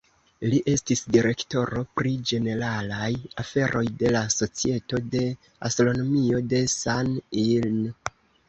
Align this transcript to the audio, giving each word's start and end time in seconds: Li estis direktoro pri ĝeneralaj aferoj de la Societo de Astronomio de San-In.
Li 0.51 0.59
estis 0.71 1.01
direktoro 1.15 1.83
pri 1.99 2.13
ĝeneralaj 2.31 3.11
aferoj 3.43 3.83
de 4.01 4.15
la 4.17 4.25
Societo 4.39 5.03
de 5.17 5.23
Astronomio 5.71 6.45
de 6.55 6.67
San-In. 6.79 7.81